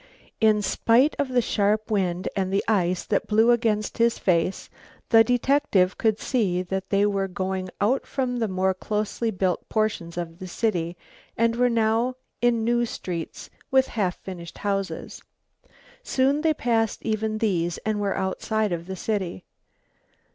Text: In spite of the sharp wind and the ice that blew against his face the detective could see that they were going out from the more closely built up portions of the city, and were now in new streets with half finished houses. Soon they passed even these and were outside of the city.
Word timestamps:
In 0.39 0.63
spite 0.63 1.15
of 1.19 1.29
the 1.29 1.43
sharp 1.43 1.91
wind 1.91 2.27
and 2.35 2.51
the 2.51 2.63
ice 2.67 3.05
that 3.05 3.27
blew 3.27 3.51
against 3.51 3.99
his 3.99 4.17
face 4.17 4.67
the 5.09 5.23
detective 5.23 5.95
could 5.95 6.17
see 6.17 6.63
that 6.63 6.89
they 6.89 7.05
were 7.05 7.27
going 7.27 7.69
out 7.79 8.07
from 8.07 8.37
the 8.39 8.47
more 8.47 8.73
closely 8.73 9.29
built 9.29 9.59
up 9.59 9.69
portions 9.69 10.17
of 10.17 10.39
the 10.39 10.47
city, 10.47 10.97
and 11.37 11.55
were 11.55 11.69
now 11.69 12.15
in 12.41 12.63
new 12.63 12.83
streets 12.83 13.51
with 13.69 13.89
half 13.89 14.17
finished 14.17 14.57
houses. 14.57 15.21
Soon 16.01 16.41
they 16.41 16.55
passed 16.55 17.03
even 17.03 17.37
these 17.37 17.77
and 17.85 17.99
were 18.01 18.17
outside 18.17 18.71
of 18.71 18.87
the 18.87 18.95
city. 18.95 19.45